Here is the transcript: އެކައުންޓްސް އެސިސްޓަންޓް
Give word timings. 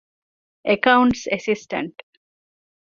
އެކައުންޓްސް 0.67 1.25
އެސިސްޓަންޓް 1.31 1.99